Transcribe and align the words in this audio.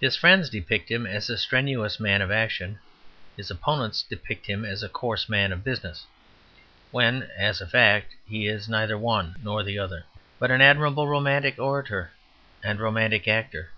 His 0.00 0.16
friends 0.16 0.50
depict 0.50 0.90
him 0.90 1.06
as 1.06 1.30
a 1.30 1.38
strenuous 1.38 2.00
man 2.00 2.20
of 2.20 2.32
action; 2.32 2.80
his 3.36 3.48
opponents 3.48 4.02
depict 4.02 4.46
him 4.46 4.64
as 4.64 4.82
a 4.82 4.88
coarse 4.88 5.28
man 5.28 5.52
of 5.52 5.62
business; 5.62 6.04
when, 6.90 7.30
as 7.36 7.60
a 7.60 7.66
fact, 7.68 8.16
he 8.26 8.48
is 8.48 8.68
neither 8.68 8.98
one 8.98 9.36
nor 9.40 9.62
the 9.62 9.78
other, 9.78 10.04
but 10.40 10.50
an 10.50 10.60
admirable 10.60 11.06
romantic 11.06 11.60
orator 11.60 12.10
and 12.64 12.80
romantic 12.80 13.28
actor. 13.28 13.70